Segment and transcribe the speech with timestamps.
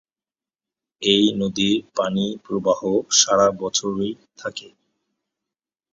[1.01, 2.79] এই নদীর পানিপ্রবাহ
[3.19, 4.67] সারা বছরই থাকে।